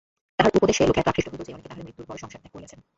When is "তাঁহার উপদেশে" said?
0.37-0.81